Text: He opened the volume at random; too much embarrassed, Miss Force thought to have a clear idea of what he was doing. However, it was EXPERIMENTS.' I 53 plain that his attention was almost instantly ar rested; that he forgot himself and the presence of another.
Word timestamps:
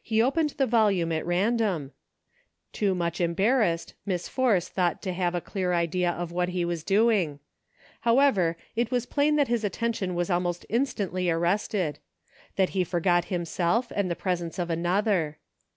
He 0.00 0.22
opened 0.22 0.50
the 0.50 0.66
volume 0.68 1.10
at 1.10 1.26
random; 1.26 1.90
too 2.72 2.94
much 2.94 3.20
embarrassed, 3.20 3.94
Miss 4.06 4.28
Force 4.28 4.68
thought 4.68 5.02
to 5.02 5.12
have 5.12 5.34
a 5.34 5.40
clear 5.40 5.72
idea 5.74 6.08
of 6.12 6.30
what 6.30 6.50
he 6.50 6.64
was 6.64 6.84
doing. 6.84 7.40
However, 8.02 8.56
it 8.76 8.92
was 8.92 9.06
EXPERIMENTS.' 9.06 9.06
I 9.06 9.10
53 9.10 9.14
plain 9.14 9.36
that 9.38 9.48
his 9.50 9.64
attention 9.64 10.14
was 10.14 10.30
almost 10.30 10.66
instantly 10.68 11.28
ar 11.28 11.40
rested; 11.40 11.98
that 12.54 12.68
he 12.78 12.84
forgot 12.84 13.24
himself 13.24 13.90
and 13.92 14.08
the 14.08 14.14
presence 14.14 14.60
of 14.60 14.70
another. 14.70 15.38